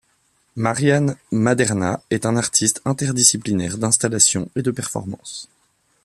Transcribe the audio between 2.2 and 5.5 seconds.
un artiste interdisciplinaire d'installation et de performance.